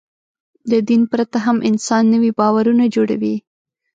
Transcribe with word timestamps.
د 0.71 0.73
دین 0.87 1.01
پرته 1.11 1.37
هم 1.45 1.57
انسان 1.69 2.03
نوي 2.13 2.31
باورونه 2.39 2.83
جوړوي. 2.95 3.35